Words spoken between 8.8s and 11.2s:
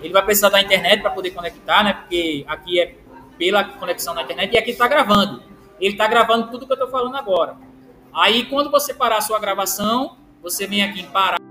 parar a sua gravação, você vem aqui em